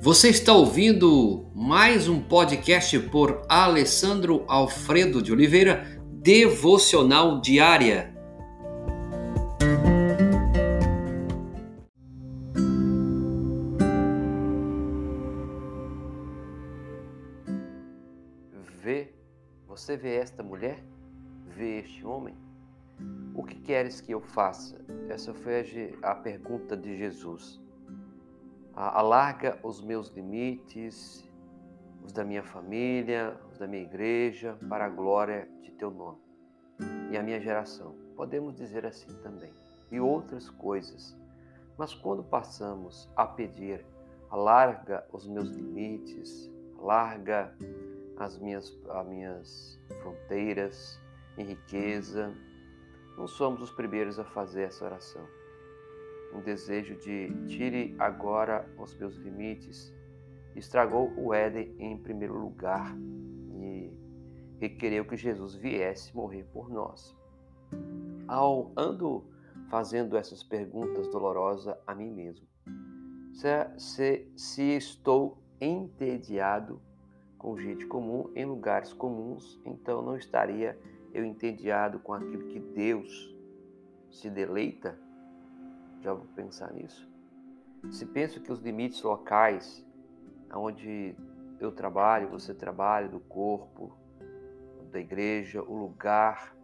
[0.00, 8.14] Você está ouvindo mais um podcast por Alessandro Alfredo de Oliveira, Devocional Diária.
[18.80, 19.12] Vê,
[19.66, 20.78] você vê esta mulher?
[21.44, 22.36] Vê este homem?
[23.34, 24.78] O que queres que eu faça?
[25.08, 27.60] Essa foi a pergunta de Jesus
[28.78, 31.28] alarga os meus limites,
[32.04, 36.20] os da minha família, os da minha igreja, para a glória de teu nome.
[37.10, 39.52] E a minha geração, podemos dizer assim também,
[39.90, 41.16] e outras coisas.
[41.76, 43.84] Mas quando passamos a pedir,
[44.30, 47.52] alarga os meus limites, alarga
[48.16, 51.00] as minhas, as minhas fronteiras
[51.36, 52.32] em riqueza,
[53.16, 55.37] não somos os primeiros a fazer essa oração
[56.32, 59.94] um desejo de tire agora os meus limites,
[60.54, 62.96] estragou o Éden em primeiro lugar
[63.60, 63.92] e
[64.58, 67.16] requereu que Jesus viesse morrer por nós.
[68.26, 69.24] Ao ando
[69.68, 72.46] fazendo essas perguntas dolorosas a mim mesmo,
[73.32, 76.80] se, se, se estou entediado
[77.36, 80.78] com gente comum em lugares comuns, então não estaria
[81.12, 83.34] eu entediado com aquilo que Deus
[84.10, 84.98] se deleita
[86.00, 87.08] já vou pensar nisso?
[87.90, 89.84] Se penso que os limites locais,
[90.52, 91.14] onde
[91.60, 93.96] eu trabalho, você trabalha, do corpo,
[94.90, 96.54] da igreja, o lugar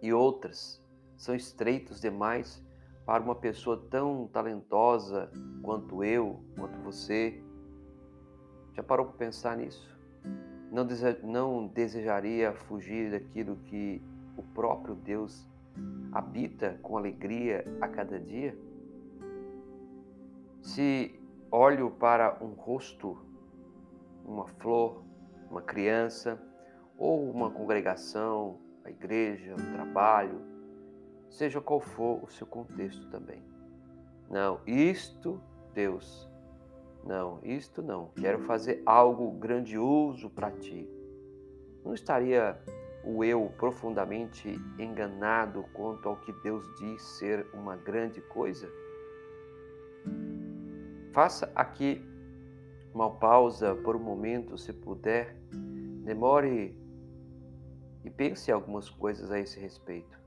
[0.00, 0.82] e outras,
[1.16, 2.62] são estreitos demais
[3.06, 5.30] para uma pessoa tão talentosa
[5.62, 7.42] quanto eu, quanto você.
[8.74, 9.90] Já parou para pensar nisso?
[10.70, 10.86] Não,
[11.22, 14.02] não desejaria fugir daquilo que
[14.36, 15.46] o próprio Deus
[16.12, 18.56] habita com alegria a cada dia?
[20.60, 21.18] Se
[21.50, 23.18] olho para um rosto,
[24.24, 25.02] uma flor,
[25.50, 26.40] uma criança,
[26.96, 30.40] ou uma congregação, a igreja, o trabalho,
[31.28, 33.42] seja qual for o seu contexto também.
[34.30, 35.40] Não, isto,
[35.74, 36.30] Deus,
[37.04, 38.10] não, isto não.
[38.16, 40.88] Quero fazer algo grandioso para ti.
[41.84, 42.58] Não estaria
[43.04, 44.48] o eu profundamente
[44.78, 48.68] enganado quanto ao que Deus diz ser uma grande coisa?
[51.12, 52.02] Faça aqui
[52.94, 55.36] uma pausa por um momento, se puder.
[56.04, 56.76] Demore
[58.04, 60.18] e pense algumas coisas a esse respeito.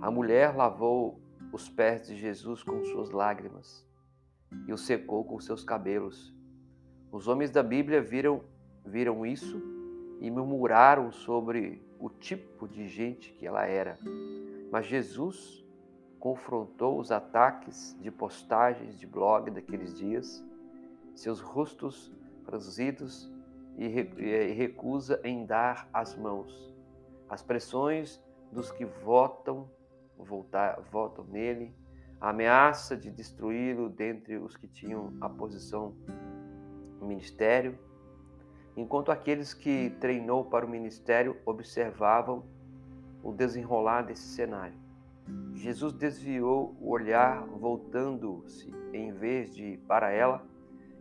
[0.00, 1.20] A mulher lavou
[1.52, 3.86] os pés de Jesus com suas lágrimas
[4.66, 6.34] e o secou com seus cabelos.
[7.10, 8.42] Os homens da Bíblia viram
[8.84, 9.60] viram isso
[10.20, 13.98] e murmuraram sobre o tipo de gente que ela era.
[14.72, 15.64] Mas Jesus
[16.18, 20.44] confrontou os ataques de postagens de blog daqueles dias,
[21.14, 22.12] seus rostos
[22.44, 23.30] franzidos
[23.76, 26.74] e recusa em dar as mãos.
[27.28, 29.70] As pressões dos que votam,
[30.18, 31.74] voltar, votam nele,
[32.20, 35.94] a ameaça de destruí-lo dentre os que tinham a posição
[37.00, 37.78] no ministério,
[38.80, 42.42] enquanto aqueles que treinou para o ministério observavam
[43.22, 44.78] o desenrolar desse cenário.
[45.52, 50.42] Jesus desviou o olhar, voltando-se em vez de para ela,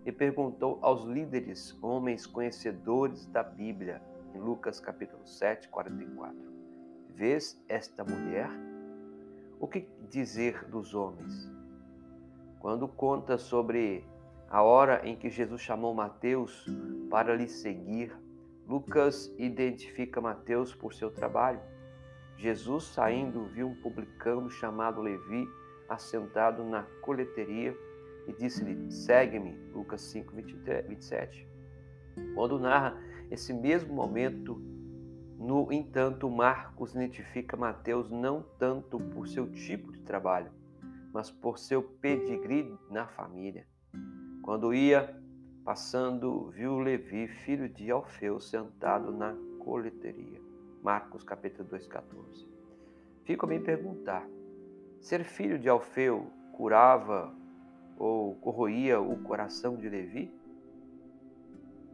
[0.06, 4.01] e perguntou aos líderes, homens conhecedores da Bíblia,
[4.35, 6.38] em Lucas capítulo 7, 44.
[7.16, 8.50] Vês esta mulher?
[9.57, 11.50] O que dizer dos homens?
[12.59, 14.06] Quando conta sobre
[14.50, 16.66] a hora em que Jesus chamou Mateus
[17.09, 18.16] para lhe seguir,
[18.68, 21.59] Lucas identifica Mateus por seu trabalho.
[22.38, 25.48] Jesus, saindo, viu um publicano chamado Levi
[25.90, 27.75] assentado na coleteria
[28.28, 29.58] e disse-lhe: Segue-me.
[29.74, 30.34] Lucas 5,
[30.88, 31.48] 27.
[32.36, 32.96] Quando narra
[33.31, 34.62] esse mesmo momento,
[35.38, 40.52] no entanto, Marcos identifica Mateus não tanto por seu tipo de trabalho,
[41.12, 43.66] mas por seu pedigree na família.
[44.44, 45.18] Quando ia
[45.69, 50.42] passando, viu Levi, filho de Alfeu, sentado na coleteria.
[50.81, 52.48] Marcos capítulo 2, 14.
[53.24, 54.27] Fico a me perguntar:
[55.00, 57.31] ser filho de Alfeu curava
[58.00, 60.33] ou corroía o coração de Levi?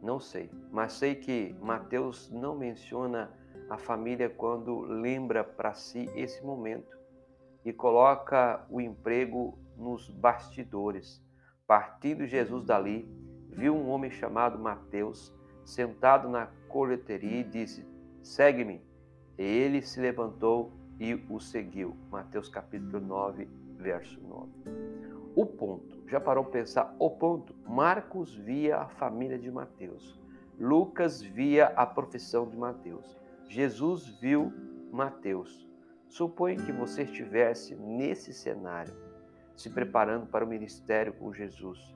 [0.02, 3.30] Não sei, mas sei que Mateus não menciona
[3.68, 6.96] a família quando lembra para si esse momento
[7.62, 11.22] e coloca o emprego nos bastidores
[11.66, 13.08] Partindo Jesus dali,
[13.56, 17.84] viu um homem chamado Mateus sentado na coleteria e disse:
[18.22, 18.84] Segue-me.
[19.36, 21.96] Ele se levantou e o seguiu.
[22.10, 24.50] Mateus capítulo 9, verso 9.
[25.34, 26.02] o ponto.
[26.08, 27.54] Já parou para pensar o ponto?
[27.66, 30.18] Marcos via a família de Mateus.
[30.58, 33.18] Lucas via a profissão de Mateus.
[33.48, 34.52] Jesus viu
[34.90, 35.68] Mateus.
[36.08, 38.94] Suponha que você estivesse nesse cenário,
[39.54, 41.95] se preparando para o ministério com Jesus.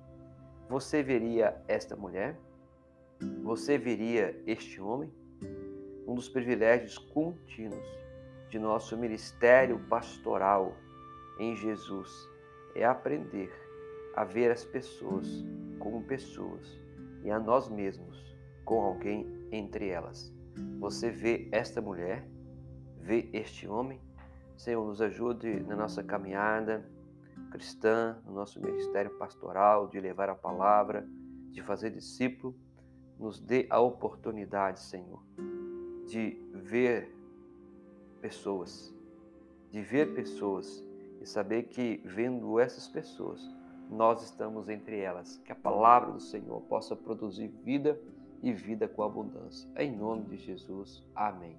[0.71, 2.39] Você veria esta mulher?
[3.43, 5.13] Você veria este homem?
[6.07, 7.85] Um dos privilégios contínuos
[8.49, 10.77] de nosso ministério pastoral
[11.41, 12.09] em Jesus
[12.77, 13.51] é aprender
[14.15, 15.45] a ver as pessoas
[15.81, 16.81] como pessoas
[17.25, 20.33] e a nós mesmos com alguém entre elas.
[20.79, 22.25] Você vê esta mulher,
[22.97, 24.01] vê este homem?
[24.57, 26.89] Senhor, nos ajude na nossa caminhada
[27.51, 31.07] cristã, no nosso ministério pastoral, de levar a palavra,
[31.51, 32.55] de fazer discípulo.
[33.19, 35.23] Nos dê a oportunidade, Senhor,
[36.07, 37.15] de ver
[38.21, 38.95] pessoas,
[39.71, 40.83] de ver pessoas
[41.21, 43.43] e saber que, vendo essas pessoas,
[43.91, 45.37] nós estamos entre elas.
[45.45, 48.01] Que a palavra do Senhor possa produzir vida
[48.43, 49.69] e vida com abundância.
[49.77, 51.05] Em nome de Jesus.
[51.15, 51.59] Amém.